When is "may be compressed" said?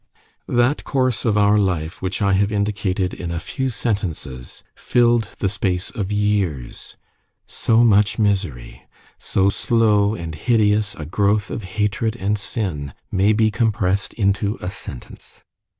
13.11-14.15